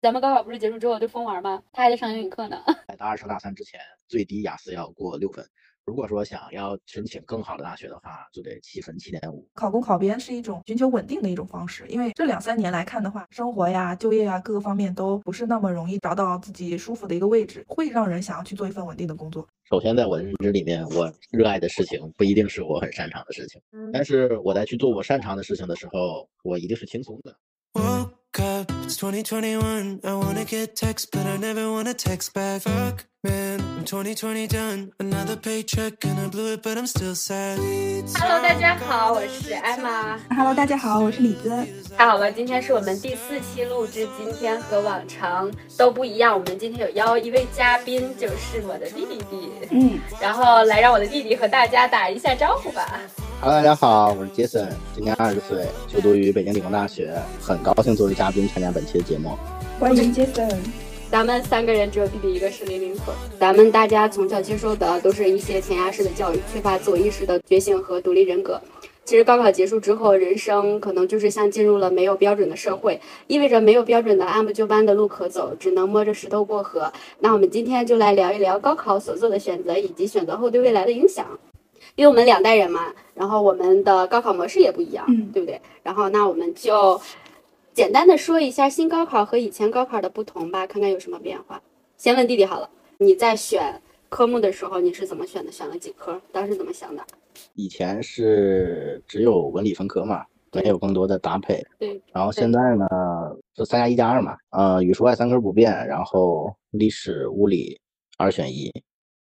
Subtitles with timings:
[0.00, 1.60] 咱们高考不是结束之后就疯玩吗？
[1.72, 2.62] 他还在上英语课呢。
[2.86, 5.44] 在大二升大三之前，最低雅思要过六分。
[5.84, 9.44] 如果说想要申请更好的大学的话，就得七分七点五。
[9.54, 19.44] 考公考编是一种寻求稳定的一种方式，因为这两三年来看的话，生活呀、就业呀各个方面都不是那么容易找到自己舒服的一个位置，会让人想要去做一份稳定的工作。
[19.68, 23.60] 首先，在我的认知里面，我热爱的事情不一定是我很擅长的事情，
[23.92, 27.34] 但是我在去做我擅长的事情的时候，我一定是轻松的。
[28.88, 30.00] It's 2021.
[30.02, 32.62] I wanna get text, but I never wanna text back.
[32.62, 34.92] Fuck, man, I'm 2020 done.
[35.00, 37.58] Another paycheck and I blew it, but I'm still sad.
[38.14, 40.16] Hello，大家好，我是艾玛。
[40.30, 41.50] Hello，大家好，我是李子。
[41.96, 46.32] 太好了，今天是我们第四期录制，今天和往常都不一样。
[46.32, 49.50] 我们今天有邀一位嘉宾，就是我的弟弟。
[49.70, 53.00] 嗯，然后来让我的弟弟和大家打一下招呼吧。
[53.40, 59.36] Hello，大家好，我是杰森，今年二十岁，就读于北京理工大学，很高兴作为嘉宾参加本期的节目。
[59.80, 60.87] 欢迎杰森。
[61.10, 68.60] 咱们三个人只有弟弟一个是零零后，咱们大家从小接受的都是一些填鸭式的教育，缺乏自我意识的觉醒和独立人格。
[69.06, 76.92] 其实高考结束之后，人生可能就是像进入了没有标准的社会，意味着没有标准的按部就班的路可走，只能摸着石头过河。
[77.20, 81.24] 那我们今天就来聊一聊高考所做的选择以及选择后对未来的影响。
[81.96, 85.58] 因为我们两代人嘛，然后我们的高考模式也不一样，嗯，对不对？
[85.82, 87.00] 然后那我们就
[87.78, 91.62] 简单的说一下新高考和以前高考的不同吧，看看有什么变化。
[91.96, 95.52] 先问弟弟好了，你在选科目的时候你是怎么选的？
[95.52, 96.20] 选了几科？
[96.32, 97.00] 当时怎么想的？
[97.54, 101.64] 以前是只有文理分科嘛，没有更多的搭配。
[101.78, 102.02] 对。
[102.12, 102.84] 然后现在呢，
[103.54, 107.80] 就三加一加二嘛，呃，语数外三科不变，然后历史、物理
[108.16, 108.72] 二选一，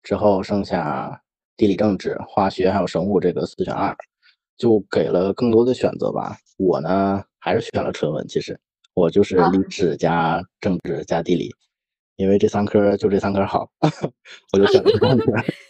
[0.04, 1.20] 之后剩下。
[1.56, 3.96] 地理、政治、化学还有生物这个四选二，
[4.58, 6.36] 就给了更多的选择吧。
[6.58, 8.58] 我呢还是选了纯文，其实
[8.94, 11.54] 我就是历史加政治加地理，
[12.16, 13.70] 因为这三科就这三科好，
[14.54, 15.26] 我就选了这三科。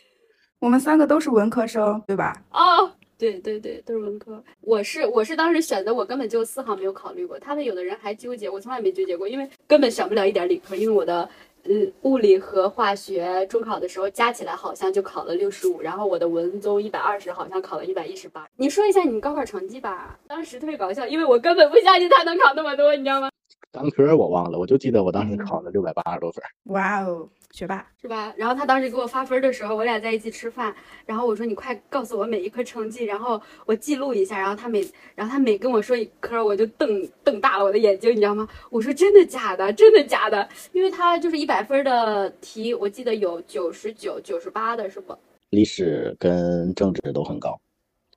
[0.61, 2.39] 我们三个都是文科生，对吧？
[2.51, 4.41] 哦，对对对，都是文科。
[4.61, 7.39] 我是我是当时选择，我根本就丝毫没有考虑过。
[7.39, 11.27] 他们有的人还纠结，我从来没纠结过，因为根本选不了一点理科，因为我的。
[11.65, 18.45] 嗯，物理和化学中考的时候加起来好像就考了六十五，然后我的文综一百二十，好像考了一百一十八。
[18.57, 23.29] 你说一下你高考成绩吧，当时特别搞笑，因为我根本不相信他能考那么多，你知道吗？
[23.71, 26.43] 单科我忘了，我就记得我当时考了六百八十多分。
[26.65, 27.29] 哇哦！
[27.53, 28.33] 学霸是吧？
[28.35, 30.75] 然后他当时给我发分的时候，我俩在一起吃饭，
[31.05, 34.39] 然后我说你快告诉我每一科成绩，然后我记录一下。
[34.39, 34.83] 然后他每，
[35.13, 38.47] 然后他每跟我说一科，我就瞪瞪大了我的眼睛，你知道吗？
[38.71, 39.71] 我说真的假的？
[39.73, 40.49] 真的假的？
[40.71, 45.15] 因为他就是一百分的题，我记得有九十九、九十八的是不？
[45.51, 47.55] 历史跟政治都很高，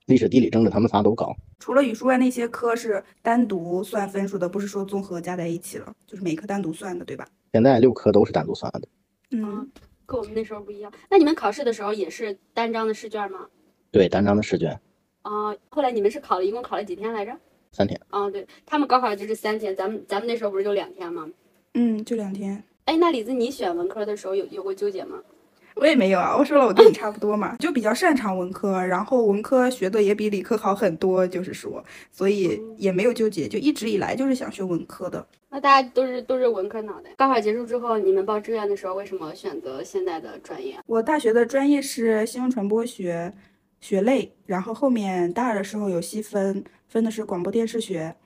[0.07, 1.37] 历史、地理、政治他们仨都高。
[1.59, 7.29] 除了语数外那些科是单独算分数的，不是说综合加在一起了，就是每科单独算的，对吧？
[7.53, 8.89] 现在六科都是单独算的。
[9.31, 9.69] 嗯，
[10.07, 10.93] 跟我们那时候不一样。
[11.11, 13.47] 那你们考试的时候也是单张的试卷吗？
[13.91, 14.79] 对，单张的试卷。
[15.23, 17.37] 啊，后来你们是考了一共考了几天来着？
[17.73, 18.01] 三天。
[18.11, 21.29] 啊，对他们高考就是三天，咱们咱们那时候不是就两天吗？
[21.75, 22.63] 嗯，就两天。
[22.85, 25.23] 哎，那李子，你选文科的时候有有过纠结吗？
[25.77, 35.27] 我也没有啊，我说了我跟你差不多嘛，就比较擅长文科，然后文科学的也比理科好很多，就是说，所以也没有纠结，就一直以来就是想学文科的。
[35.51, 37.11] 那大家都是都是文科脑袋。
[37.19, 40.79] 高考结束之后，你们报志愿的时候为什么选择现在的专业？
[40.87, 43.33] 我大学的专业是新闻传播学
[43.81, 48.17] 学类，然后后面大二的时候有细分，分的是广播电视学。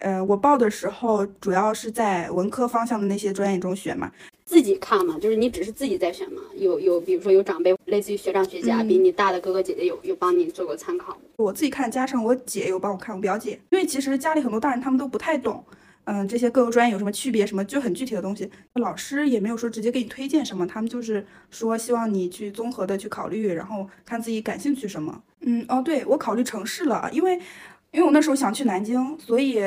[0.00, 4.10] 呃，我报的时候主要是在文科方向的那些专业中选嘛。
[4.50, 6.42] 自己看嘛，就是你只是自己在选嘛？
[6.56, 11.16] 有有，比如说有长辈，类似于学长学姐啊，比你大的哥哥姐姐有有帮你做过参考。
[11.36, 15.64] 我自己看，加上我姐有帮我看，我表姐，因为其实家里很多大人他们都不太懂，
[16.02, 25.22] 嗯，这些各个专业有什么区别，什么就很具体的东西，老师也没有说直接给你推荐什么，他们就是说希望你去综合的去考虑，然后看自己感兴趣什么。
[25.42, 27.36] 嗯，哦，对我考虑城市了，因为
[27.92, 29.62] 因为我那时候想去南京，所以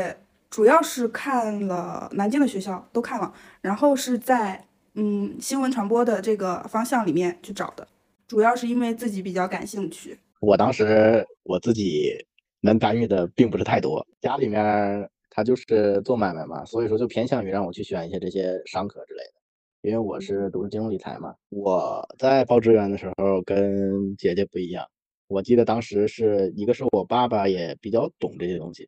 [0.50, 4.66] 主要是看了南京的学校都看了，然后是在。
[4.96, 7.88] 嗯，新闻传播的这个方向里面去找的，
[8.28, 10.18] 主要是因为自己比较感兴趣。
[10.40, 12.14] 我当时我自己
[12.62, 19.34] 能干预的并不是太多，家里面他就是做买卖嘛，所以说就偏向于让我去选一些这些商科之类的。
[19.82, 24.86] 因为我是读金融理财嘛，我在报志愿的时候跟姐姐不一样。
[25.28, 28.88] 我记得当时是一个是我爸爸也比较懂这些东西，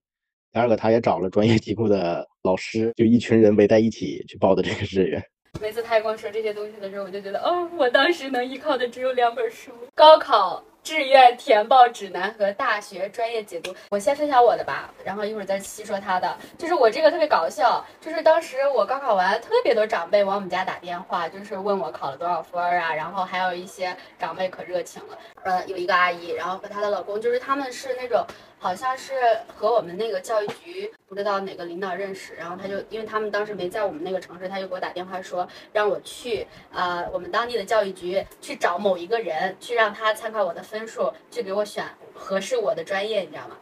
[0.53, 5.21] 第二个他也找了专业机构的老师，就一群人围在一起去报的这个志愿。
[5.61, 9.71] 每次他跟我说这些东西的时候，我就觉得，哦，我当时能依靠的只有两本书。
[9.95, 13.73] 高考志愿填报指南和大学专业解读。
[13.89, 16.37] 我先分享我的吧，然后一会儿再细说他的。
[16.57, 25.17] 就是我这个特别搞笑，就是当时我高考完，特别多长辈往我们家打电话，就是问我考了多少分啊，然后还有一些长辈可热情了。
[25.43, 28.23] 呃，有一个阿姨，然后和她的老公，就是他们是那种。
[28.65, 29.13] 好像是
[29.55, 41.85] 和我们那个教育局不知道哪个领导认识，然后他就因为他们当时没在我们那个城市，他就给我打电话说让我去啊我们当地的教育局去找某一个人，去让他参考我的分数，去给我选
[42.15, 43.55] 合适我的专业，你知道吗？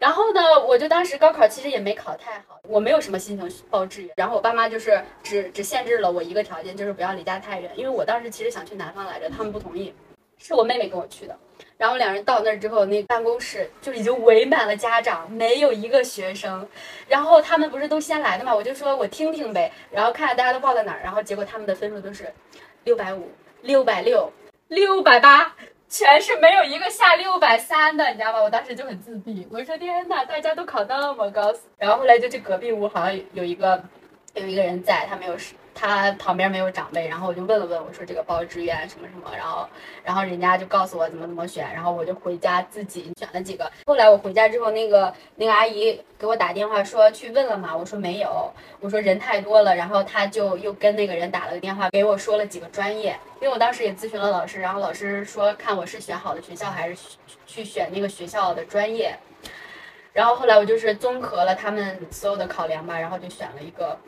[0.00, 9.94] 然后呢，我就当时高考其实也没考太好，我没有什么心情报志愿，然后我爸妈就是只只限制了我一个条件，就是不要离家太远，因为我当时其实想去南方来着，他们不同意，
[10.38, 11.38] 是我妹妹跟我去的。
[11.76, 16.66] 然后两人到那儿之后，那办公室就已经围满了家长，没有一个学生。
[17.08, 19.72] 然后他们不是都先来的嘛，我就说我听听呗。
[19.90, 22.32] 然后看看大家都报在哪儿，然后结果他们的分数都是
[22.84, 23.30] 六百五、
[23.62, 24.32] 六百六、
[24.68, 25.54] 六百八，
[25.88, 28.40] 全是没有一个下六百三的，你知道吗？
[28.40, 31.52] 我当时就很自闭，我说天呐，大家都考那么高。
[31.76, 33.82] 然后后来就去隔壁屋，好像有一个
[34.34, 35.36] 有一个人在，他没有
[35.74, 39.68] 他旁边没有长辈，然后我就问了问，我说这个报志愿什么什么，然后，
[40.04, 43.70] 然后人家就告诉我怎么怎么选，然后我就回家自己选了几个。
[43.84, 47.76] 后来我回家之后，那个那个阿姨给我打电话说去问了吗？
[47.76, 56.96] 我说没有，我说人太多了，然后他就又跟那个人打了个电话，给我说了几个专业，因为我当时也咨询了老师，然后老师说看我是选好的学校还是
[57.46, 59.18] 去选那个学校的专业，
[60.12, 63.98] 然后后来我就是综合了他们所有的考量吧，然后就选了一个。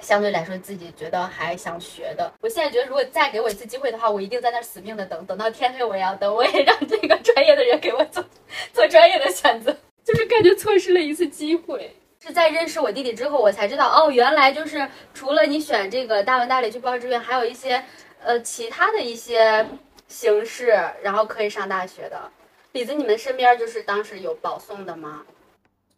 [0.00, 8.24] 相对来说，自己觉得还想学的，我现在觉得，如果再给我一次机会的话，我一定在那死命的等，等到天黑我也要等，我也让这个专业的人给我做
[8.72, 9.74] 做专业的选择，
[10.04, 11.96] 就是感觉错失了一次机会。
[12.20, 17.84] 是在认识我弟弟之后，我才知道，哦，原来就是除了你选这个大文大理去报志愿，还有一些
[18.22, 19.66] 呃其他的一些
[20.08, 20.68] 形式，
[21.02, 22.30] 然后可以上大学的。
[22.72, 25.22] 李子，你们身边就是当时有保送的吗？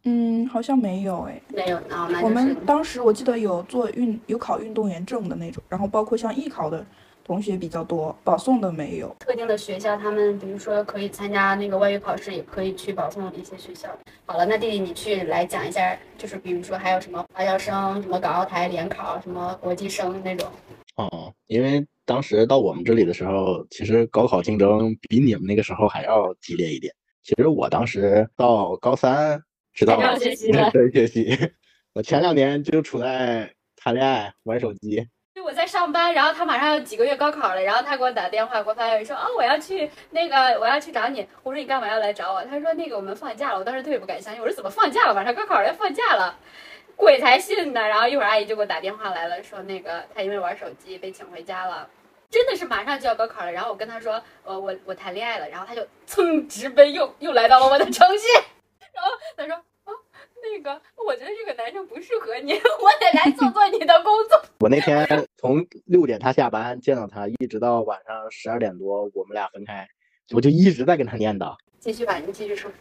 [0.09, 2.09] 嗯，好像没有哎，没有啊。
[2.23, 6.85] 我们当时我记得有做运有考运动员证的那种，然后包括像艺考的
[7.25, 9.13] 同学比较多，保送的没有。
[9.19, 13.89] 特定的学校，他们比如说可以参加那个外语考试，也可以去保送一些学校。
[14.25, 20.47] 好了，那弟弟你去来讲一下，就是比如说还有什么华侨生、什么港澳台联考、什么国际生那种。
[20.95, 26.93] 哦，因为当时到我们这里的时候，其实高考竞争比你们那个时候还要激烈一点。
[27.23, 29.43] 其实我当时到高三。
[29.77, 31.51] 知道了，学习 对学习。
[31.93, 35.07] 我前两年就处在谈恋爱、玩手机。
[35.35, 45.13] 就我在上班，然后他马上要几个月高考了，然后他给我打电话，给我发消息说：“哦，我要去那个，我要去找你。”我说：“你干嘛要来找我？”他说：“那个我们放假了。”我当时特别不敢相信，我说：“怎么放假了？
[45.13, 46.35] 马上高考了，要放假了？
[46.95, 51.87] 鬼才信呢！”然后一会儿阿姨就给我打电话来了，说那个他因为玩手机被请回家了，
[52.31, 53.51] 真的是马上就要高考了。
[53.51, 58.25] 然后我跟他说：“呃，我我谈恋爱了。”然后他就蹭直奔又又来到了我的城市，
[58.97, 59.93] 然后他说啊。
[60.39, 64.39] 那个，我觉得这个男生不适合你， 我得来做做你的工作。
[64.59, 69.87] 我那天从六点他下班见到他，一直到晚上十二点多，我们俩分开，
[70.31, 71.55] 我就一直在跟他念叨。
[71.79, 72.71] 继续吧，你继续说。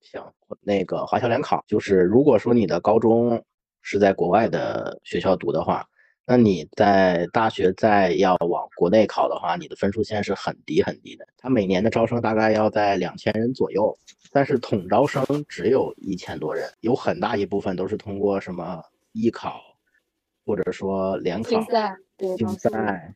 [0.00, 0.22] 行，
[0.62, 3.42] 那个华侨联考就是，如果说你的高中
[3.82, 5.88] 是在国外的学校读的话，
[6.28, 11.24] 那你在大学再要往国内考的话，你的分数线是很低很低的。
[11.36, 13.96] 它每年的招生大概要在两千人左右。
[14.32, 18.82] 但是统招生只有一千多人，有很大一部分都是通过什么
[19.12, 19.60] 艺考，
[20.44, 21.50] 或者说联考、
[22.36, 23.14] 竞赛、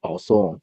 [0.00, 0.60] 保送，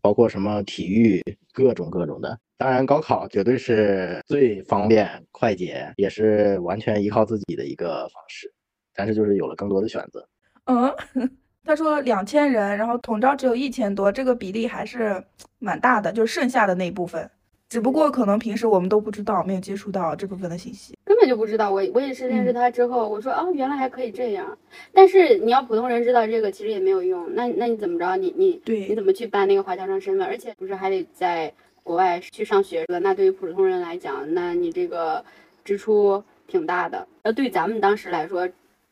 [0.00, 1.22] 包括什么体育，
[1.52, 2.40] 各种各种的。
[2.56, 8.52] 当然，高考绝对是最方便、快捷，也是完全依靠自己的一个方式。
[8.94, 10.26] 但是就是有了更多的选择。
[11.14, 11.30] 嗯，
[11.64, 15.22] 他说两千人，然后统招只有一千多，这个比例还是
[15.58, 17.28] 蛮大的，就是剩下的那一部分。
[17.68, 21.70] 只不过可能平时我们都不知道，没有接触到这部分的信息，根本就不知道。
[21.70, 24.58] 我我也是认识他之后，我说哦，原来还可以这样。
[24.92, 27.32] 但是你要普通人知道这个，其实也没有用。
[27.34, 28.16] 那那你怎么着？
[28.16, 30.26] 你你对，你怎么去办那个华侨生身份？
[30.26, 31.52] 而且不是还得在
[31.84, 32.98] 国外去上学的？
[32.98, 35.24] 那对于普通人来讲，那你这个
[35.64, 37.06] 支出挺大的。
[37.22, 38.48] 那对咱们当时来说。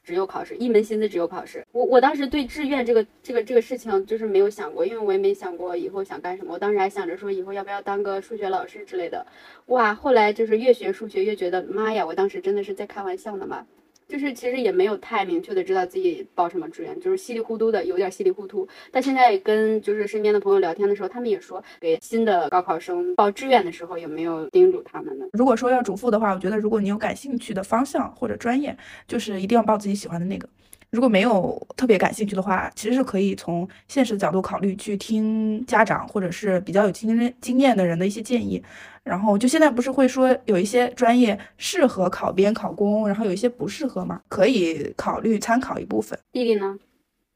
[0.08, 1.62] 只有考试，一门心思只有考试。
[1.70, 6.54] 我我当时对志愿这个这个这个事情就是没有想过，因为我也没想过以后想干什么。
[6.54, 9.26] 我当时还想着说以后要不要当个数学老师之类的。
[9.66, 13.66] 哇，后来就是越学数学越觉得，妈呀，我当时真的是在开玩笑呢嘛。
[14.08, 18.66] 就是其实也没有太明确的知道自己报什么志愿，就是稀里糊涂的，有点稀里糊涂。
[18.90, 25.26] 但现在跟就是身边的朋友聊天的时候，他们也说，给新的高考生报志愿的时候有没有叮嘱他们呢？
[25.34, 28.74] 如果说要嘱咐的话，我觉得如果你有感兴趣的方向或者专业，
[29.06, 30.48] 就是一定要报自己喜欢的那个。
[30.90, 38.62] 如果没有特别感兴趣的话，其实是可以从现实的角度考虑，去听家长或者是比较有经经验的人的一些建议。
[39.04, 46.18] 然后就现在不是会说有一些专业适合考编考公，然后有一些不适合吗，可以考虑参考一部分。
[46.32, 46.78] 弟弟呢？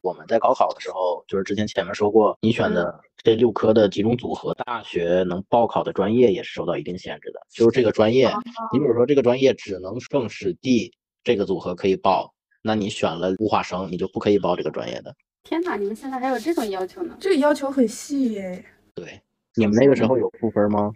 [0.02, 7.40] 我们在高考的时候，就是之前前面说过，你选的这六科的几种组合，大学能报考的专业也是受到一定限制的。
[7.48, 8.28] 就是这个专业，
[8.72, 10.92] 你比如说这个专业只能政史地
[11.22, 12.31] 这个组合可以报，
[12.62, 15.14] 那你选了物化生，你就不可以报这个专业的。
[15.42, 17.16] 天哪，你们现在还有这种要求呢？
[17.20, 18.64] 这个要求很细耶。
[18.94, 19.20] 对，
[19.56, 20.92] 你们那个时候有赋分吗？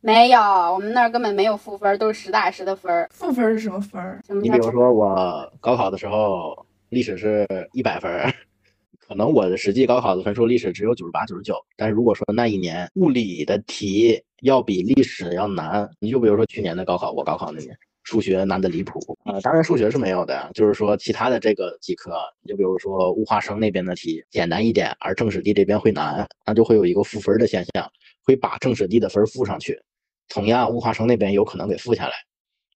[0.00, 3.08] 没有，我们那儿根本没有赋分，都是实打实的分儿。
[3.12, 4.22] 赋分是什么分儿？
[4.28, 6.66] 你比如说我高考的时候。
[6.90, 8.10] 历史是一百分，
[8.98, 11.54] 可能我的实际高考的分数历史只有九十八、九十九。
[11.76, 19.40] 但是如果说那一年物理的题要比历史要难，你就比如说去年的高考，我高考那年数学难的离谱啊！
[19.40, 22.12] 当然数学是没有的，就是说其他的这个几科，
[22.46, 27.90] 就比如说物化生那边的题简单一点，而政史地这边会难，那就会有一个赋分的现象，
[28.24, 29.80] 会把政史地的分赋上去，
[30.28, 32.12] 同样物化生那边有可能给赋下来。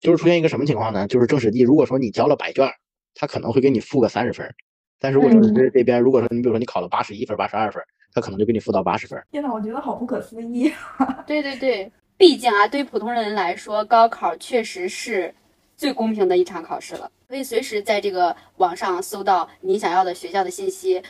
[0.00, 1.06] 就是出现一个什么情况呢？
[1.06, 2.68] 就是政史地，如果说你交了白卷。
[3.14, 4.50] 他可能会给你负个三十分，
[4.98, 7.82] 但是如果说这这边如果说你比如说你考了八十一分、八十二分，
[8.14, 9.22] 他可能就给你负到八十分。
[9.30, 10.72] 天呐，我觉得好不可思议。
[11.26, 15.34] 对对对，毕竟啊，对于普通人来说，高考确实是
[15.76, 17.10] 最公平的一场考试了。
[17.26, 21.02] 可以随时在这个网上搜到你想要的学校的信息，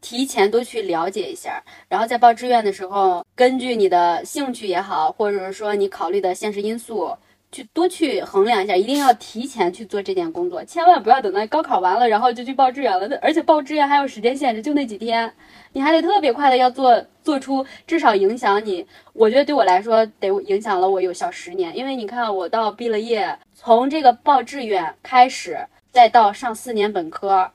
[0.00, 7.12] 提前多去了解一下，然后在报志愿的时候，根据你的兴趣也好，或者是说你考虑的现实因素。
[7.52, 13.18] 去多去衡量一下，一定要提前去做这件工作，千万不要等到高考完了，然后就去报志愿了。
[13.20, 15.30] 而且报志愿还有时间限制，就那几天，
[15.74, 18.86] 你还得特别快的要做做出至少影响你。
[19.12, 27.50] 我觉得对我来说，得影响了我有小十年，因为你看我到毕了业，从这个报志愿开始，再到上四年本科，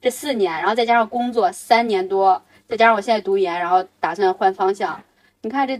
[0.00, 5.02] 这四年，然后再加上工作三年多，再加上我现在读研，然后打算换方向，
[5.42, 5.78] 你看这。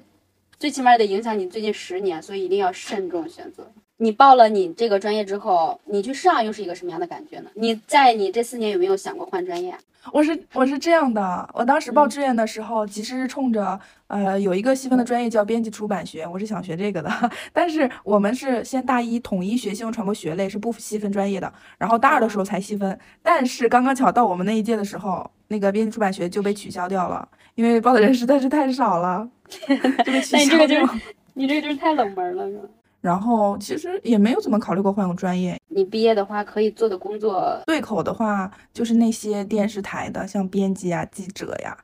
[0.62, 3.66] 最起码得影响你最近十年，所以一定要慎重选择。
[3.96, 7.50] 你报了你这个专业之后，你去上又是一个什么样的感觉呢？
[7.54, 9.74] 你在你这四年有没有想过换专业？
[10.12, 13.76] 我是我是这样的，我当时报志愿的时候，其实是冲着
[14.06, 17.10] 呃有一个细分的专业叫编辑出版学，我是想学这个的。
[17.52, 22.96] 但是我们是先大一统一学新闻传播学类，是不细分专业的，然后大二的时候才细分。
[23.20, 29.28] 但是刚刚巧到我们那一届的时候，那个编辑出版学就被取消掉了，因为报的人实在是太少了。
[30.32, 31.00] 那你这个就是，
[31.34, 32.68] 你这个就是太冷门了，是吧？
[33.00, 35.58] 然后其实也没有怎么考虑过换个专业。
[35.68, 41.76] 你毕业的话，可以做的工作对口的话，就是那些电视台的，像编辑啊、记者呀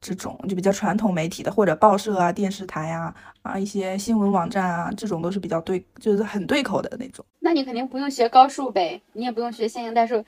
[0.00, 7.24] 这种，就比较传统媒体的，或者报社啊、电视台啊啊一些新闻网站啊，这种都是比较对，就是很对口的那种。
[7.40, 10.22] 那你肯定不用学高数呗，你也不用学线性代数。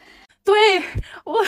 [0.51, 0.83] 对
[1.25, 1.39] 我，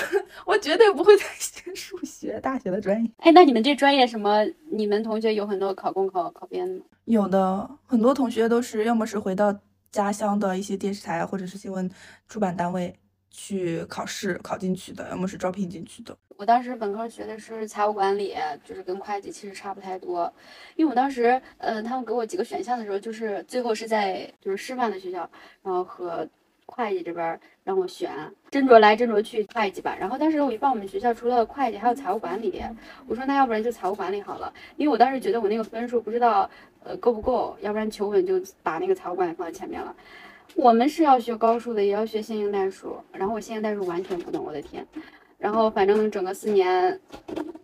[0.46, 3.10] 我绝对不会再学数学，大学的专业。
[3.18, 4.44] 哎，那你们这专业什么？
[4.70, 6.84] 你们同学有很多考公考考编的吗？
[7.06, 9.52] 有的，很多同学都是要么是回到
[9.90, 11.90] 家乡的一些电视台或者是新闻
[12.28, 12.94] 出版单位
[13.30, 16.16] 去考试考进去的，要么是招聘进去的。
[16.36, 20.32] 我当时本科学的是财务管理，就是跟会计其实差不太多。
[20.76, 25.28] 因为我当时，呃，他们给我几个选项的时候，就是最后是在就是师范的学校，
[25.62, 26.28] 然后和。
[26.74, 28.10] 会计这边让我选，
[28.50, 29.94] 斟酌来斟酌去，会计吧。
[30.00, 32.62] 然后当时我一报我们学校除了会计还有财务管理，
[33.06, 36.48] 我说那要不然就财务管理好了，因为我当时觉得我那个分数不知道
[36.82, 39.94] 呃够不够，要不然求稳就把那个财务管理放在前面了。
[40.54, 44.86] 我们是要学高数的，也要学线性代数，然后我线性代数完全不懂，我的天。
[45.38, 46.98] 然后反正整个四年，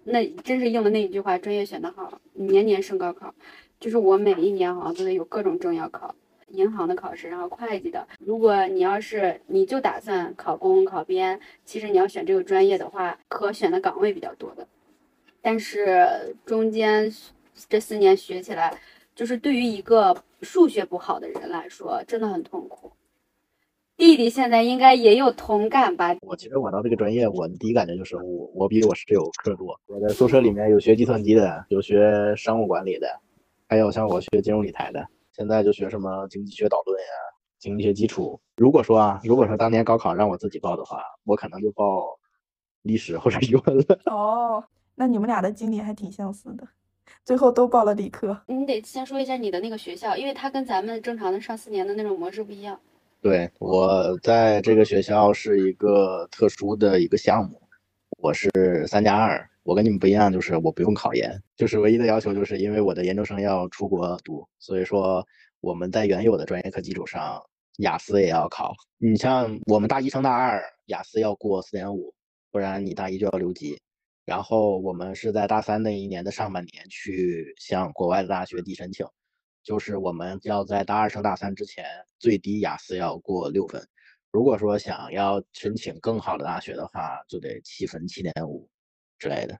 [0.05, 3.35] 那真是应了那一句话，专业选的好，年年升高考。
[3.81, 6.15] 就是我每一年好像都得有各种证要考。
[6.51, 8.07] 银行的考试，然后会计的。
[8.19, 14.67] 如果你要是你就打算考公考编，其实你要选这个专业的话，可选的岗位比较多的。
[15.41, 17.13] 但是中间
[17.69, 18.77] 这四年学起来，
[19.15, 22.93] 就是对于一个数学不好的人来说，真的很痛苦。
[23.97, 26.17] 弟弟现在应该也有同感吧？
[26.21, 29.79] 我其实我到这个专业，我第一感觉就是我我比我室友课多。
[29.87, 33.09] 我在宿舍里面有学计算机的，有学商务管理的，
[33.69, 35.05] 还有像我学金融理财的。
[35.39, 37.07] 现在就学什么经济学导论呀，
[37.61, 38.41] 经济学基础。
[38.57, 42.19] 如果说啊，如果说当年高考让我自己报的话，我可能就报
[42.83, 44.01] 历史或者语文了。
[44.11, 44.65] 哦，
[44.97, 46.67] 那你们俩的经历还挺相似的，
[47.25, 48.37] 最后都报了理科。
[48.49, 52.81] 你得先说一下你的那个学校，因为它跟咱们正常的上四年的那种模式不一样。
[53.23, 57.63] 对我在这个学校是一个特殊的一个项目，
[58.21, 58.51] 我是
[58.89, 59.49] 三加二。
[59.69, 65.23] 我跟你们不一样，就是我不用考研，就是唯一的要求，就是因为我的研究生要出国读，所以说
[65.61, 67.39] 我们在原有的专业课基础上
[67.81, 68.73] 雅思也要考。
[68.97, 72.15] 你像我们大一升大二，雅思要过四点五，
[72.51, 73.79] 不然你大一就要留级。
[74.25, 79.07] 然后我们是在大三那一年的上半年去向国外的大学递申请，
[79.63, 81.85] 就是我们要在大二升大三之前，
[82.19, 83.87] 最低雅思要过六分。
[84.33, 88.67] 如果说想要申请更好的大学的话，就得七分、七点五
[89.19, 89.59] 之类的。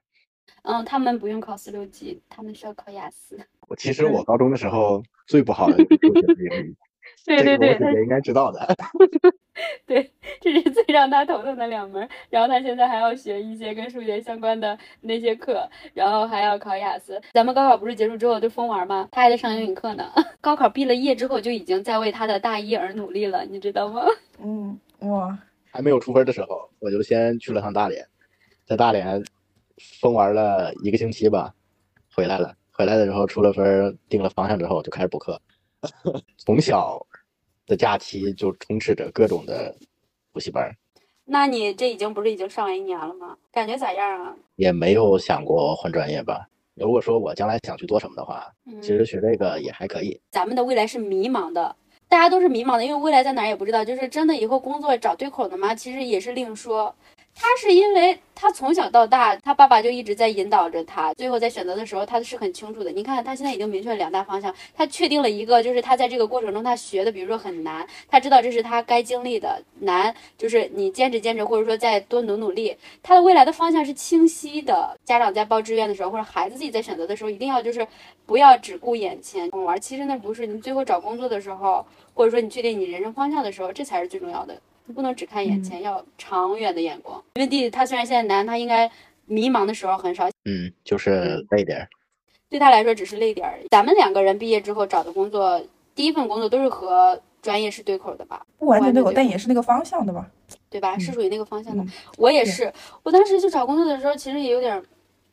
[0.63, 3.37] 嗯，他们不用考四六级，他们需要考雅思。
[3.67, 6.75] 我其实我高中的时候最不好的就是数学和英语，
[7.25, 8.67] 对对对，这个我姐姐应该知道的。
[9.85, 12.07] 对，这是最让他头疼的两门。
[12.29, 17.21] 然后他现在还要学一些跟数学相关的那些课，然后还要考雅思。
[17.33, 19.07] 咱们高考不是结束之后就疯玩吗？
[19.11, 20.11] 他还在上英语课呢。
[20.41, 24.03] 高考毕了业之后就已经在为他的大一而努力了，你知道吗？
[24.39, 25.37] 嗯，哇，
[25.71, 28.07] 还没有出分的时候，我就先去了趟大连，
[28.65, 29.23] 在大连
[30.01, 31.53] 疯玩了一个星期吧，
[32.13, 32.55] 回来了。
[32.71, 35.41] 回来的时候出了分，定了方向之后就开始补课。
[36.37, 37.05] 从小
[37.65, 39.75] 的假期就充斥着各种的
[40.31, 40.73] 补习班，
[41.25, 43.37] 那你这已经不是已经上完一年了吗？
[43.51, 44.35] 感觉咋样啊？
[44.55, 46.47] 也没有想过换专业吧。
[46.75, 50.19] 如果说我将来想去做什么的话，嗯其实学这个也还可以。
[50.31, 51.75] 咱们的未来是迷茫的，
[52.07, 53.83] 大家都是迷茫的，因为未来在哪儿也不知道。
[53.83, 55.75] 就是真的以后工作找对口的吗？
[55.75, 56.95] 其实也是另说。
[57.41, 62.91] 他是因为他从小到大，他爸爸就一直在引导着他，最后在选择的时候，他是很清楚的。
[62.91, 74.97] 你看，他现在已经明确了两大方向，他确定了一个，就是他在这个过程中他学的，比如说很难，他知道这是他该经历的难，就是你坚持坚持，或者说再多努努力，他的未来的方向是清晰的。
[75.05, 77.87] 家长在报志愿的时候，或者孩子自己在选择的时候，一定要就是
[78.25, 79.79] 不要只顾眼前玩。
[79.79, 84.55] 其实那不是你最后找工作的时候，或者说你确定你人生方向的时候，这才是最重要的。
[84.89, 87.23] 你不能只看眼前，要长远的眼光。
[87.35, 88.89] 因为弟弟他虽然现在难，他应该
[89.27, 91.87] 迷茫的时候很少，嗯，就是累点儿。
[92.49, 93.59] 对他来说只是累点儿。
[93.69, 95.61] 咱们两个人毕业之后找的工作，
[95.93, 98.43] 第一份工作都是和专业是对口的吧？
[98.57, 100.27] 不完全对口，但也是那个方向的吧？
[100.71, 100.95] 对吧？
[100.95, 101.83] 嗯是属于那个方向的。
[101.83, 104.83] 嗯我也是，我当时去找工作的时候，其实也有点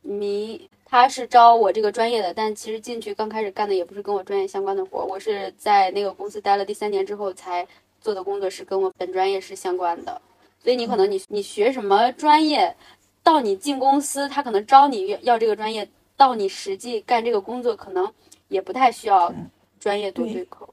[0.02, 0.68] 迷。
[0.88, 7.66] 他是招我这个专业的，但其实进去刚开始干的也不是跟我专业相关的活儿，我是在那个公司待了第三年之后才
[8.06, 10.22] 做的工作是跟我本专业是相关的。
[10.62, 12.76] 所以你可能你你学什么专业，
[13.24, 18.12] 到你进公司，他可能招你要要这个专业，到你实际干这个工作，可能
[18.46, 20.72] 也不太需要嗯专业多对对口。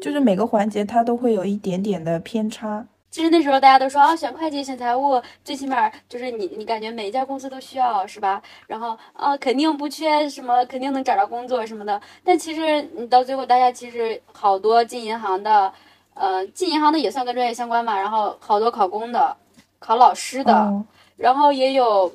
[0.00, 2.84] 就是每个环节它都会有一点点的偏差。
[3.10, 8.42] 其实那时候大家都说啊，选会计、选财务，最起码就是你，你感觉每一家公司都需要，是吧？
[8.66, 12.00] 然后啊，肯定不缺什么，肯定能找着工作什么的。
[12.24, 15.70] 但其实你到最后，大家其实好多进银行的，
[16.14, 17.96] 呃，进银行的也算跟专业相关嘛。
[17.98, 19.36] 然后好多考公的，
[19.78, 20.84] 考老师的，哦
[21.16, 22.12] 然后也有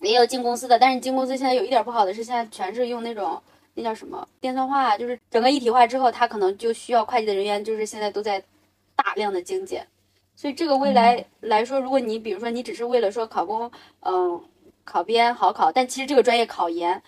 [0.00, 3.40] 也有进公司的，但是进公司现在有一点不好的是，现在全是用那种
[3.74, 8.42] 那叫什么电算化，就是整个一体化之后，它可能就需要会计的人员，就是现在都在
[8.96, 9.86] 大量的精简。
[10.36, 14.40] 所以这个未来来说，如果你比如说你只是为了说考公，嗯，
[14.84, 17.00] 考编好考，但其实这个专业考研，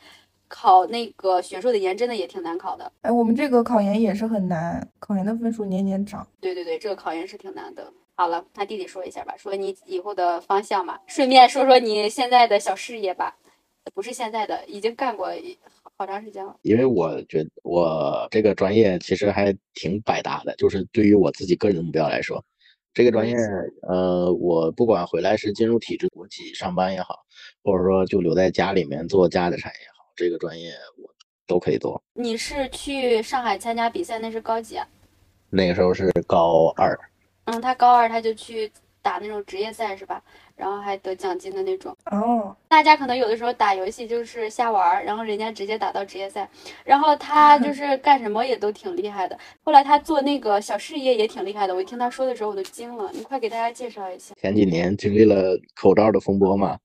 [0.49, 2.91] 考那个学硕的研真的也挺难考的。
[3.03, 6.27] 哎，我们这个考研也是很难，考研的分数年年涨。
[6.41, 7.93] 对对对，这个考研是挺难的。
[8.15, 13.37] 好了，那弟弟说一下吧，说你以后的方向嘛，顺便说说你现在的小事业吧，
[13.93, 15.29] 不是现在的，已经干过
[15.99, 16.57] 好长时间了。
[16.63, 22.43] 因为我觉得我这个专业其实还挺百搭的，就是对于我自己个人的目标来说，
[22.95, 23.37] 这个专业，
[23.87, 27.17] 呃，我不管回来是进入体制国企上班也好，
[27.63, 31.09] 或者说就留在家里面做家的产业也好，这个专业我
[31.47, 32.03] 都可以做。
[32.15, 34.87] 你是去上海参加比赛，那是高几啊？
[35.51, 36.99] 那个时候是高二，
[37.45, 40.21] 嗯，他高二他就去打那种职业赛是吧？
[40.57, 41.95] 然后还得奖金的那种。
[42.11, 46.49] 哦，大家可能有的时候打游戏就是瞎玩儿，然后人家直接打到职业赛，
[46.83, 49.39] 然后他就 是干什么也都挺厉害的。
[49.63, 53.11] 后来他做那个小事业也挺厉害的，我一听他说的时候我都惊了。
[53.13, 54.35] 你快给大家介绍一下。
[54.41, 56.77] 前几年经历了口罩的风波嘛，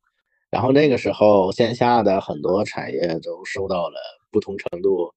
[0.51, 3.97] 然后那个时候线下的很多产业都受到了
[4.29, 5.11] 不同程度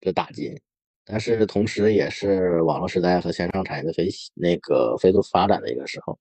[0.00, 0.60] 的打击，
[1.06, 6.18] 但是同时也是网络时代和线上产业的飞那个飞速发展的一个时候。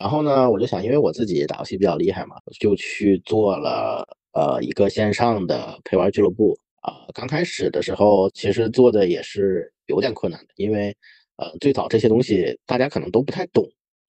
[0.00, 10.96] 然后呢，我就想，因为我自己打游戏比较厉害嘛，就去做了呃一个线上的陪玩俱乐部啊、刚开始的时候，其实做的也是有点困难的，因为
[11.36, 13.64] 呃最早这些东西大家可能都不太懂，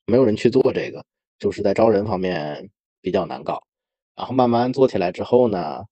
[0.08, 1.06] 没有人去做这个，
[1.38, 2.68] 就是在招人方面
[3.02, 3.62] 比较难搞。
[4.16, 5.84] 然后慢慢做起来之后呢，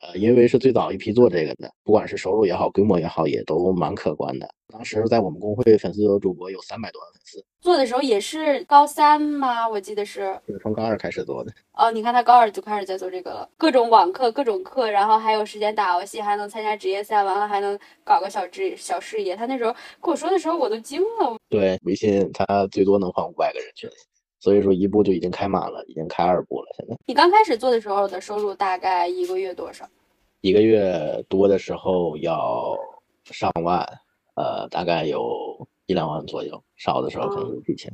[0.00, 4.48] 呃，因为是最早一批做这个的，不管是收入也好，规模也好，也都蛮可观的。
[4.72, 9.66] 当时在我们公会粉丝有主播有三百多万粉丝，做的时候也是高三吗？
[9.68, 10.38] 我记得是。
[10.46, 11.52] 就是从高二开始做的。
[11.72, 19.34] 哦，你看他高二就开始在做这个了，各种网课、各种课，然后还有时间打游戏，还能参加职业赛，完了还能搞个小职小事业。
[19.36, 21.36] 他那时候跟我说的时候，我都惊了。
[21.48, 23.88] 对，微信他最多能放五百个人群，
[24.46, 26.68] 所以说一部就已经开满了，已经开二部了。
[26.76, 29.84] 现在你刚开始做的时候的收入大概一个月多少？
[30.40, 32.78] 一个月多的时候要
[33.24, 33.84] 上万，
[34.36, 37.92] 呃，大概有一两万左右；少的时候可能有几千。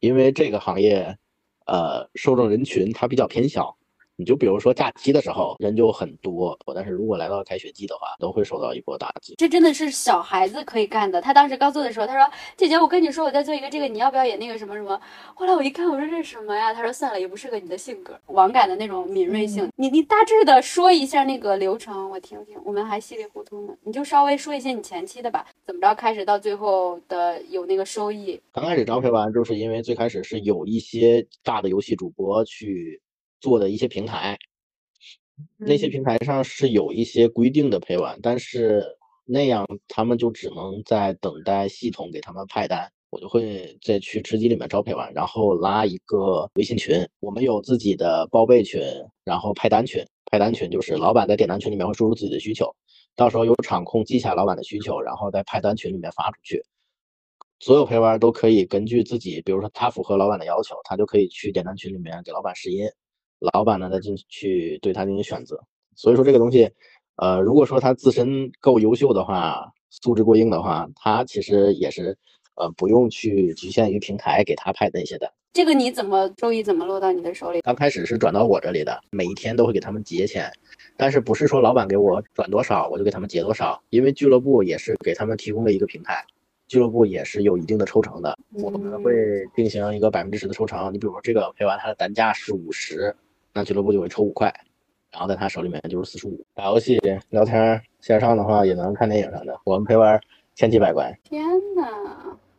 [0.00, 1.16] 因为这个行业，
[1.64, 3.74] 呃，受众人群它比较偏小。
[4.16, 9.34] 你就比如说假期的时候人就很多，但是如果来到开学季的话，都会受到一波打击。
[9.36, 11.20] 这真的是小孩子可以干的。
[11.20, 14.98] 他当时刚做的时候，他说：“姐姐，我跟你说，我在做一个这个，你要不要也那个什么什么？”
[15.34, 16.72] 后来我一看，我说这是什么呀？
[16.72, 19.68] 他说：“算了，也不适合你的性格，网感的那种敏锐性。
[19.76, 22.56] 你你大致的说一下那个流程，我听听。
[22.64, 28.40] 我们还稀里糊涂呢，你就稍微说一些你前期的吧，怎么着开始到最后的有那个收益。
[28.52, 33.00] 刚开始招聘完，就是因为最开始是有一些大的游戏主播去
[33.40, 34.38] 做的一些平台。
[35.56, 38.84] 那些平台上是有一些规定的陪玩，但是
[39.24, 42.90] 那样他们就只能在等待系统给他们派单。
[43.10, 48.82] 我就会再去吃鸡里面招陪玩，然后拉一个微信群，我们有自己的报备群，
[49.24, 50.04] 然后派单群。
[50.28, 52.74] 派单群就是老板在点单群里面会输入自己的需求，
[53.14, 56.62] 到时候有场控记下老板的需求，然后在派单群里面发出去。
[57.60, 62.86] 所有陪玩都可以根据自己，比如说他符合老板的要求，他就可以去点单群里面给老板试音。
[63.38, 65.60] 老板呢，再进去对他进行选择。
[65.94, 66.70] 所以说这个东西，
[67.16, 72.16] 呃，如果说他自身够优秀的话，素质过硬的话，他其实也是，
[72.56, 75.30] 呃，不用去局限于平台给他派的那些单。
[75.52, 77.62] 这个你怎么收益怎么落到你的手里？
[77.62, 80.52] 刚开始是转到我这里的，每一天都会给他们结钱，
[80.98, 86.22] 但是不是说老板给我转多少我就给他们结多少，因为俱乐部也是给他们提供了一个平台，
[86.68, 89.12] 俱乐部也是有一定的抽成的，我们会
[89.54, 90.92] 进行一个百分之十的抽成。
[90.92, 93.16] 你比如说这个陪玩它的单价是五十。
[93.56, 94.52] 那俱乐部就会抽五块，
[95.10, 96.44] 然后在他手里面就是四十五。
[96.52, 99.58] 打游戏、聊天，线上的话也能看电影啥的。
[99.64, 100.20] 我们陪玩
[100.54, 101.18] 千奇百怪。
[101.24, 101.42] 天
[101.74, 101.88] 哪，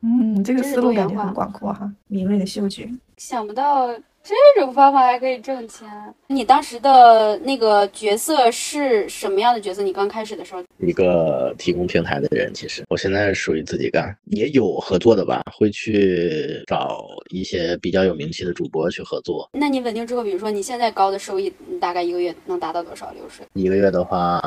[0.02, 2.90] 嗯，这个思路感觉很广阔哈，敏锐的嗅觉。
[3.16, 3.88] 想不到
[4.28, 5.88] 这种方法还可以挣钱。
[6.28, 9.82] 你当时的那个角色是什么样的角色？
[9.82, 19.50] 你刚开始的时候，一个提供平台的人，其实我现在属于自己干，也有合作的吧，会去找一些比较有名气的主播去合作。
[19.54, 23.46] 那你稳定之后，比如说你现在高的收益，你大概一个月能达到多少流水？
[23.54, 24.42] 一个月的话，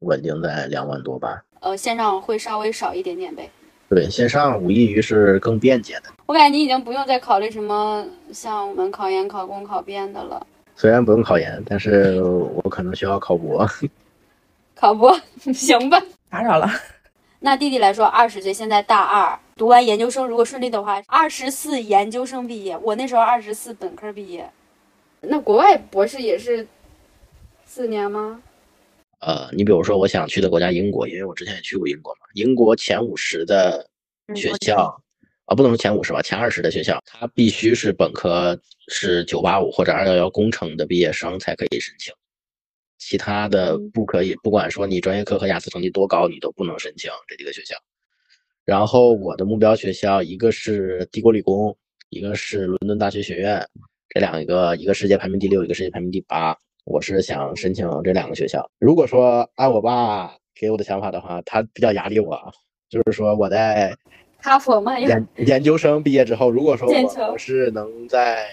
[0.00, 1.42] 稳定在两万多吧。
[1.60, 3.48] 呃，线上会稍微少一点点呗。
[3.94, 6.04] 对，线上无异于是更便捷的。
[6.24, 8.02] 我感觉你已经不用再考虑什么
[8.32, 10.46] 像我们考研、考公、考编的了。
[10.74, 13.68] 虽然不用考研，但是我可能需要考博。
[14.74, 15.14] 考博
[15.52, 16.02] 行吧？
[16.30, 16.66] 打扰了，
[17.40, 22.74] 那弟弟来说，二十岁，现在大二，读完研究生，如果顺利的话，二十四研究生毕业。
[22.78, 24.50] 我那时候二十四本科毕业。
[25.20, 26.66] 那国外博士也是
[27.66, 28.40] 四年吗？
[29.22, 32.20] 呃，你比如说，我想去的国家英国，因为我之前也去过英国嘛。
[32.34, 33.88] 英国前五十的
[34.34, 35.00] 学嗯校，
[35.44, 42.12] 啊，不能说前五十吧，前二十的学校，它必须是本科是九八五或者二幺幺工程的毕业生才可以申请，
[42.98, 44.34] 其他的嗯不可以。
[44.42, 47.76] 不管说你专业课和雅思成绩多高，你都不能申请这几个学校。
[48.64, 51.76] 然后我的目标学校，一个是帝国理工，
[52.10, 53.64] 一个是伦敦大学学院，
[54.08, 56.58] 这两个，一个世界排名第六，一个世界排名第八。
[56.84, 58.68] 我是想申请这两个学校。
[58.78, 62.52] 如果说按我爸给我的想法的话，他比较压力我，啊，
[62.88, 63.96] 就是说我在
[64.38, 64.98] 哈佛嘛？
[64.98, 68.44] 研研究生毕业之后，如果说我我是能在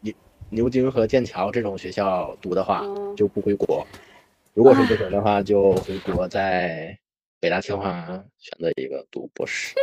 [0.00, 0.14] 牛
[0.48, 3.84] 牛津和剑桥这种学校读的话，嗯就不回国；
[4.54, 6.96] 如果是不行的话，就回国在
[7.40, 8.06] 北大清华
[8.38, 9.74] 选择一个读博士。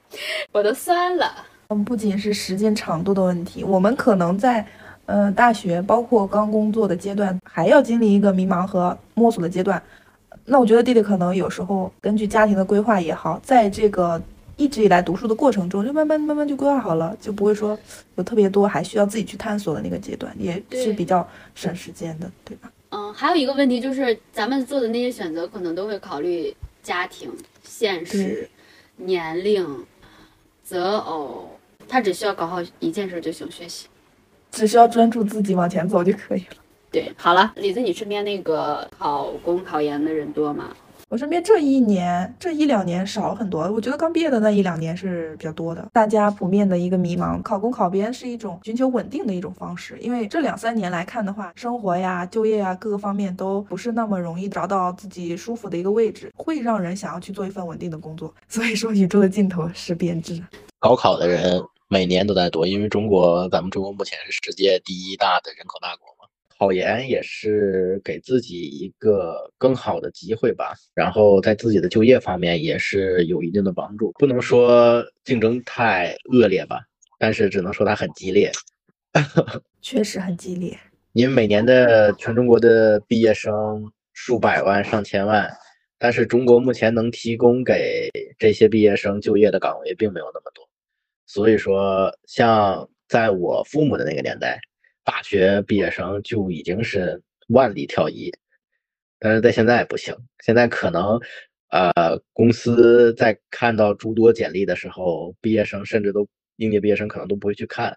[0.52, 1.46] 我都酸了。
[1.68, 4.66] 嗯，不仅是时间长度的问题，我们可能在
[5.06, 9.82] 呃大学，包括刚工作的阶段，还要经历一个迷茫和摸索的阶段。
[10.44, 14.20] 那我觉得弟弟可能有时候根据家庭的规划也好，在这个
[14.56, 17.78] 一直以来读书的过程中，就慢慢慢慢就规划好了，就不会说
[18.16, 22.70] 有特别多还需要自己去探索的那个阶段，也是比较省时间的，对吧？
[22.90, 28.48] 嗯，还有一个问题就是，咱们做的那些选择可能都会考虑家庭、现实、
[28.96, 29.86] 年龄、
[30.62, 31.48] 择偶。
[31.88, 33.86] 他只需要搞好一件事就行，学习。
[34.52, 36.56] 只需要专注自己往前走就可以了。
[36.92, 40.68] 对，好了，李子，你身边那个考公考研的人多吗？
[41.08, 45.86] 我身边这一年、这一两年少很多，我觉得刚毕业的那一两年是比较多的。
[45.92, 58.32] 大家普遍的一个迷茫，考公考编是一种寻求稳定的一种方式，因为这两三年来看的话，生活呀、就业呀各个方面都不是那么容易找到自己舒服的一个位置，会让人想要去做一份稳定的工作。
[58.48, 60.42] 所以说，宇宙的尽头是编制。
[60.80, 66.26] 高考的人每年都在多，因为中国咱们中国目前是世界第一大的人口大国嘛。
[66.48, 74.10] 考研也是给自己一个更好的机会吧，然后在自己的就业方面也是有一定的帮助。
[74.12, 76.80] 不能说竞争太恶劣吧，
[77.18, 78.50] 但是只能说它很激烈。
[79.82, 80.74] 确实很激烈，
[81.12, 85.46] 因为每年的全中国的毕业生数百万、上千万，
[85.98, 90.66] 但是中国目前能提供给这些毕业生就业的岗位并没有那么多，
[91.26, 94.58] 所以说，像在我父母的那个年代。
[95.04, 98.32] 大学毕业生就已经是万里挑一，
[99.18, 100.14] 但是在现在不行。
[100.44, 101.18] 现在可能，
[101.70, 106.24] 呃，公司在看到诸多简历的时候，毕业生甚至都
[106.58, 107.92] 应届毕业生可能都不会去看，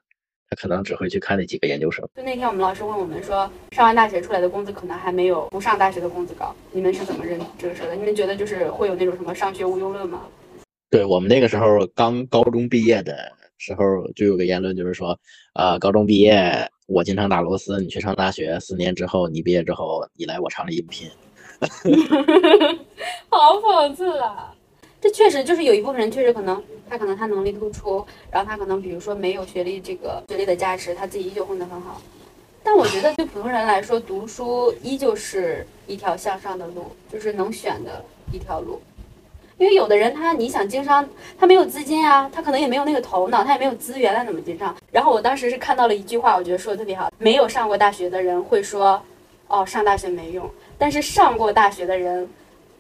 [0.50, 2.04] 他可能只会去看那几个研究生。
[2.16, 7.94] 就那天我们老师问我们说，上完大学出来的工资可能还没有不上大学的工资高，你们是怎么认这个事的？
[7.96, 10.28] 你们觉得就是会有那种什么上学无忧论吗？
[10.96, 15.20] 对我们那个时候刚高中毕业的时候，就有个言论，就是说，
[15.54, 16.66] 呃，高中毕业。
[16.88, 21.10] 我经常打螺丝，你去上大学，四年之后你毕业之后，你来我厂里应聘，
[23.28, 24.56] 好讽刺啊！
[25.02, 32.02] 这确实就是有一部分人确实可能他可能他能力突出，然后他可能比如说没有学历这个学历的加持，他自己依旧混得很好。
[32.64, 38.80] 但我觉得对普通人来说，读书依旧是一条向上的路，就是能选的一条路。
[39.58, 41.08] 因为有的人他你想经商，
[41.40, 44.76] 他没有资金啊，他可能也没有那个头脑，他也没有资源，他怎么经商？
[44.92, 49.02] 然后我当时是看到了一句话，我觉得说的特别好，没有上过大学的人会说，
[49.48, 52.30] 哦，上大学没用，但是上过大学的人。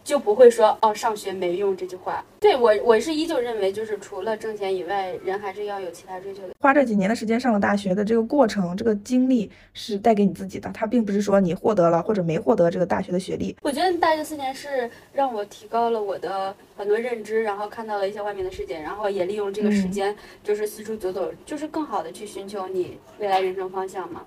[0.05, 2.23] 就不会说哦，上学没用这句话。
[2.39, 6.53] 对我，我是依旧认为，就是除了挣钱以外，人还是要有其他追求的。
[6.59, 13.55] 花这几年的时间上了大学的这个过程，这个经历是带给你自己的，它并不是说你获得了或者没获得这个大学的学历。
[13.63, 24.21] 我觉得大学四年是让我提高了我的很多认知，然后看到了一些外面的世界，然后也利用这个时间就是四处走走，就是更好的去寻求你未来人生方向嘛。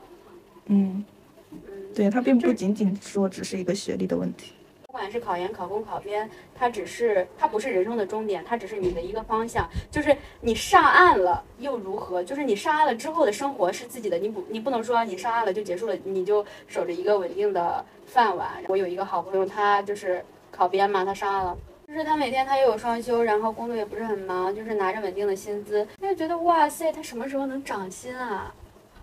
[0.66, 1.04] 嗯
[1.52, 1.58] 嗯，
[1.94, 4.54] 对，它并不仅仅说只是一个学历的问题。
[4.88, 9.68] 不管是考研、考公、考编，它只是它不是人生的终点，它只是你的一个方向。
[9.90, 12.24] 就是你上岸了又如何？
[12.24, 18.48] 就是你上岸了之后的生活是自己的，你不你不能说你上岸了就结束了，你就守着一个稳定的饭碗。
[18.66, 21.54] 我有一个好朋友，他就是考编嘛，他上岸了，
[21.86, 28.54] 就是他每天他又有双休，然后工作也不是很忙，就是拿着稳定的薪资，他就觉得哇塞，他什么时候能涨薪啊？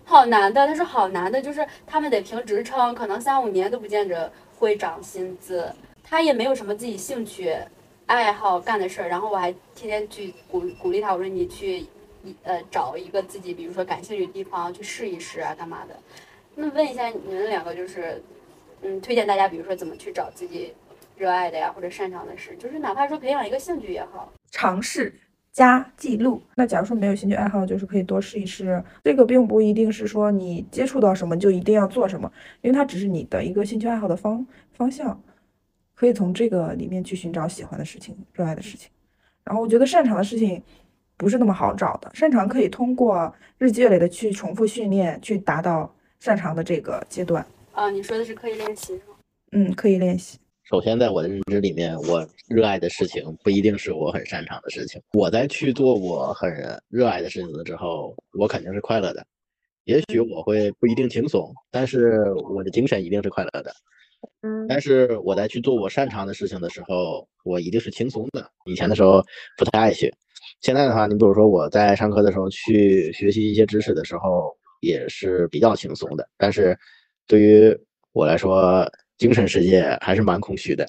[0.04, 4.32] 好难的，他说好难的，就是他们得评职称，可能三五年都不见着。
[4.58, 7.54] 会涨薪资，他也没有什么自己兴趣
[8.06, 11.84] 爱好干的事儿，然后我还天天去鼓鼓励他，我说你去
[12.42, 15.96] 呃找一个自己比如说感兴趣的地方去试一试啊，干嘛的？
[16.54, 18.22] 那问一下你们两个就是，
[18.82, 20.72] 嗯，推荐大家比如说怎么去找自己
[21.16, 25.14] 热爱的呀或者擅长的事，就是哪怕说培养一个兴趣也好，尝试。
[25.56, 26.42] 加记录。
[26.54, 28.84] 那假如说没有兴趣爱好，就是可以多试一试。
[29.02, 35.18] 这个并不一定是说你接触到什么就一定要做什么，因为它只是你的一个兴趣爱好的方方向，
[35.94, 38.90] 可以从这个里面去寻找喜欢的事情、热爱的事情。
[39.44, 40.62] 然后我觉得擅长的事情
[41.16, 45.90] 不是那么好找的，擅长可以通过日积月累的去重复训练，去达到
[46.20, 47.42] 擅长的这个阶段。
[47.72, 49.16] 啊，你说的是刻意练习是吗？
[49.52, 50.38] 嗯，刻意练习。
[50.68, 55.00] 首先，在我的认知里面，我热爱的事情不一定是我很擅长的事情。
[55.12, 56.52] 我在去做我很
[56.88, 59.24] 热爱的事情的时候，我肯定是快乐的。
[59.84, 62.20] 也许我会不一定轻松，但是
[62.52, 63.72] 我的精神一定是快乐的。
[64.42, 64.66] 嗯。
[64.66, 68.50] 但是我在去做我擅长的事情的时候，我一定是轻松的。
[68.64, 69.22] 以前的时候
[69.56, 70.12] 不太爱学，
[70.62, 76.28] 现在的话，你比如说我在上课的时候去学习一些知识的时候，也是比较轻松的。
[76.36, 76.76] 但是
[77.28, 77.78] 对于
[78.10, 78.84] 我来说，
[79.18, 80.86] 精神世界还是蛮空虚的，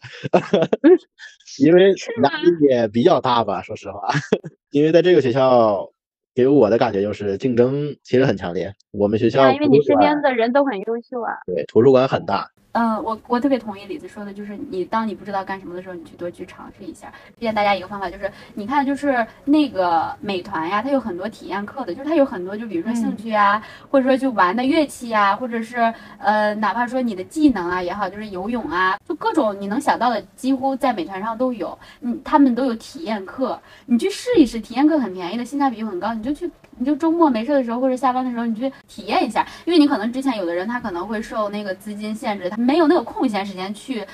[1.59, 3.61] 因为压力也比较大吧。
[3.61, 4.09] 说实话，
[4.71, 5.89] 因为在这个学校，
[6.35, 8.73] 给我的感觉就是竞争其实很强烈。
[8.91, 11.33] 我们学校因为你身边的人都很优秀啊。
[11.45, 12.51] 对，图书馆很大。
[12.77, 17.11] 嗯，我我特别同意李子说的，就是你当你不知道干什么的时候，你去多去尝试一下。
[17.35, 23.59] 推荐大家一个方法，就是你看，就是那个美团呀，它有很多体验课的，就是它有很多，就比如说兴趣啊，
[23.89, 31.75] 或者说就玩的乐器啊，或者是呃，哪怕说你的技能啊也好，就是游泳啊，就各种你能想到的，几乎在美团上都有。
[32.01, 36.51] 嗯，他们都有体验课，你去试一试，体验课很便宜的，性价比又很高，你就去。
[36.77, 44.05] 你就周末没事的时候，或者下班的时候，你去体验一下，因为你可能之前有的人他可能会受那个资金限制，他没有那个空闲时间去。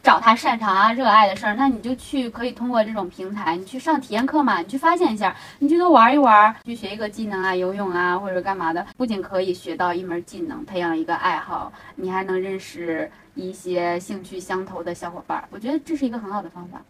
[0.00, 15.44] 找他擅长啊、热爱的事儿，那你就去可以通过这种平台，你去上体验课嘛，你去发现一下，你去多玩一玩，去学一个技能啊，游泳啊或者干嘛的，不仅可以学到一门技能，培养一个爱好，你还能认识一些兴趣相投的小伙伴儿。
[15.50, 16.80] 我觉得这是一个很好的方法。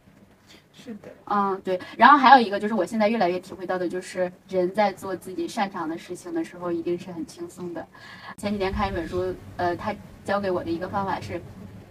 [0.88, 1.78] 是的，嗯，对。
[1.98, 7.86] 然后还有一个就是我现在越来越体会到的，就是人在做自己擅长的事情的时候，一定是很轻松的。
[8.38, 11.38] 前几天看一本书，呃，他教给我的一个方法是，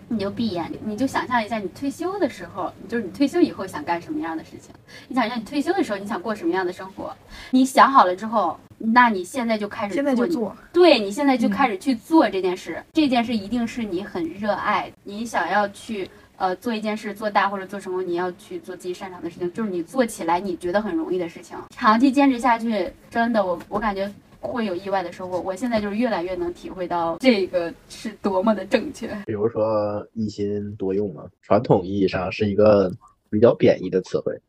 [0.07, 4.73] 你就闭眼，你就想象一下你退休的时候，就是你退休以后想干什么样的事情。
[5.07, 7.15] 你想象你退休的时候你想过什么样的生活，
[7.51, 25.39] 你想好了之后，那你现在就开始现在就你做，对你现在就开始去做这件事，这件事一定是你很热爱，你想要去呃做一件事做大或者做成功，你要去做自己擅长的事情，就是你做起来你觉得很容易的事情，长期坚持下去，真的我我感觉会有意外的收获。
[25.41, 29.07] 我现在就是越来越能体会到这个是多么的正确。
[29.25, 32.91] 比如说一心多用嘛，传统意义上是一个
[33.29, 34.39] 比较贬义的词汇，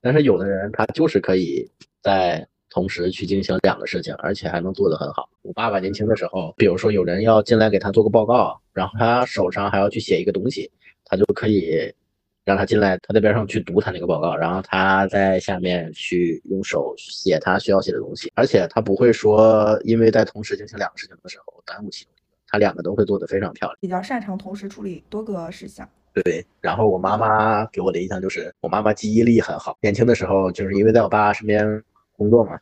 [0.00, 1.68] 但是有的人他就是可以
[2.02, 5.28] 在同时去进行两个事情，而且还能做得很好。
[5.40, 10.70] 我爸爸年轻的时候，比如说有人要进来给他做个报告，然后他手上还要去写一个东西，
[11.08, 11.92] 他就可以
[12.44, 23.76] 让他进来，他在边上去读他那个报告，然后他在下面去用手写他需要写的东西，而且他不会说因为在同时进行两个事情的时候耽误其中一个，他两个都会做得非常漂亮。
[23.80, 25.88] 比较擅长同时处理多个事项。
[26.14, 29.76] 对，然后我妈妈给我的印象就是，我妈妈记忆力很好。
[29.80, 31.82] 年轻的时候，就是因为在我爸身边
[32.16, 32.58] 工作嘛，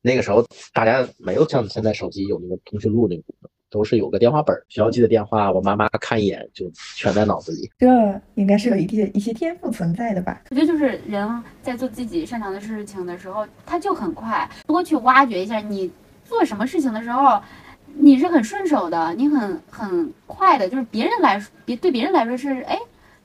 [0.00, 7.70] 那个时候大家没有像现在手机有那个通讯录那个功能，都是有个电话本儿，需要记的电话，我妈妈看一眼就全在脑子里。
[7.78, 7.86] 这
[8.34, 10.42] 应该是有一定一些天赋存在的吧？
[10.50, 15.90] 我觉得就是人在做自己擅长的事情的时候，他就很快，多去挖掘一下你
[16.24, 17.40] 做什么事情的时候，
[17.94, 22.78] 你是很顺手的，你很很快的，就是别人来说，别对别人来说是哎，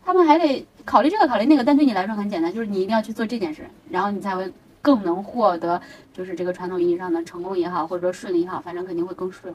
[0.04, 4.52] 他们还得考虑这个考虑那个，但对你来说很简单，就是你一定要去做这件事，然后你才会
[4.82, 9.54] 更能获得就是这个传统意义上的成功也好，或者说顺利也好，反正肯定会更顺。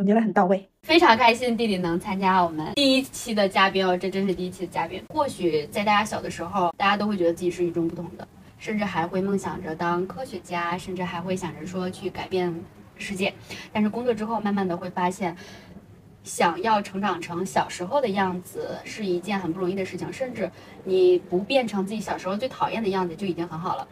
[0.00, 0.66] 总结的很到位。
[0.80, 5.04] 非常开心弟弟能参加我们第一期的嘉宾哦，这真是第一期的嘉宾。
[5.10, 8.26] 或许在大家小的时候，大家都会觉得自己是与众不同的，
[8.58, 12.58] 甚至还会梦想着当科学家，甚至还会想着说去改变
[12.96, 13.34] 世界。
[13.74, 15.36] 但是工作之后，慢慢的会发现，
[16.24, 20.50] 想要成长成小时候的样子是一件很不容易的事情，甚至
[20.82, 23.86] 你不变成自己小时候最讨厌的样子就已经很好了。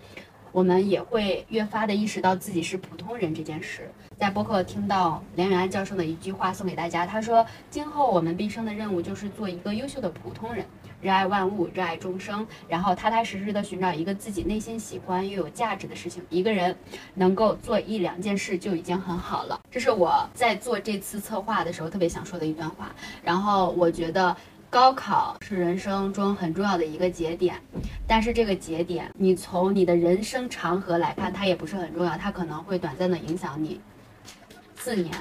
[0.53, 3.91] 我们也会越发的意识到自己是普通人这件事。
[4.19, 10.67] 在播客听到梁永安教授的一句话送给大家，他说：“今后我们毕生的任务就是做一个优秀的普通人，
[11.01, 16.21] 热爱万物，热爱众生，然后踏踏实实的寻找一个自己内心喜欢又有价值的事情。
[16.31, 16.75] 一个人
[17.15, 22.91] 能够做一两件事就已经很好了。”这是我在做这次策划的时候特别想说的一段话。
[23.23, 24.37] 然后我觉得。
[24.71, 27.59] 高考是人生中很重要的一个节点，
[28.07, 33.81] 但是这个节点，你从你的人生长河来看，它也不是很重要，它可能会短暂的影响你
[34.89, 35.15] 四年、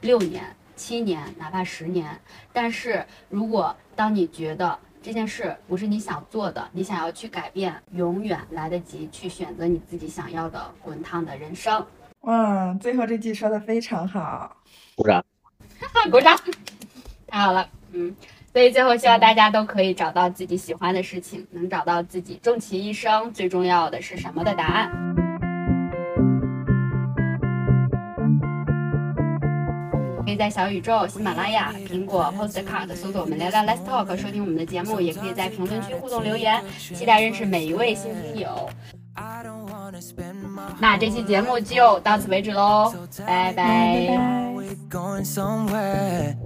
[0.00, 0.42] 六年、
[0.74, 2.20] 七年，哪怕十年。
[2.52, 11.86] 但是如果当你觉得这件事不是你想做的，你想要去改变，永远来得及去选择你自己想要的滚烫的人生。
[12.22, 14.56] 哇，最后这句说的非常好。
[14.96, 15.24] 鼓掌。
[16.10, 16.36] 鼓掌，
[17.28, 18.16] 太好了，嗯。
[18.52, 25.23] 所以最后希望大家都可以找到自己喜欢的事情，能找到自己终其一生最重要的是什么的答案。
[30.24, 38.70] 可以在小宇宙、喜马拉雅、苹果 Postcard 搜索我们聊聊 Let's Talk，收听我们的节目，也可以在评论区互动留言，期待认识每一位新听友。
[40.80, 42.92] 那这期节目就到此为止喽，
[43.26, 44.08] 拜拜。
[44.90, 46.36] going somewhere.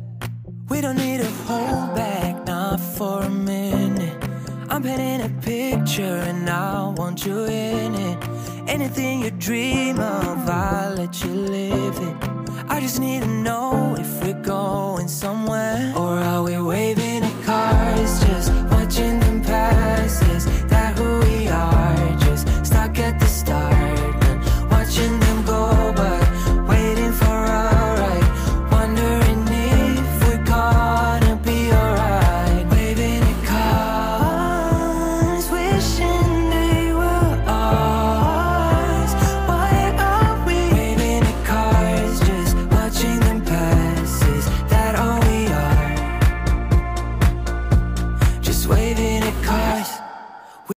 [0.68, 4.12] We don't need to hold back, not for a minute.
[4.68, 8.18] I'm painting a picture and I want you in it.
[8.66, 12.37] Anything you dream of, I'll let you live it.
[12.78, 18.20] I just need to know if we're going somewhere or are we waving at cars
[18.20, 18.77] just.